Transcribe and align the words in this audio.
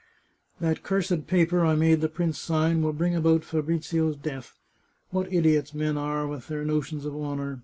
"That 0.59 0.81
cursed 0.81 1.27
paper 1.27 1.63
I 1.63 1.75
made 1.75 2.01
the 2.01 2.09
prince 2.09 2.39
sign 2.39 2.81
will 2.81 2.91
bring 2.91 3.13
about 3.13 3.43
Fabrizio's 3.43 4.15
death! 4.15 4.57
What 5.11 5.31
idiots 5.31 5.75
men 5.75 5.95
are, 5.95 6.25
with 6.25 6.47
their 6.47 6.65
no 6.65 6.81
tions 6.81 7.05
of 7.05 7.15
honour 7.15 7.59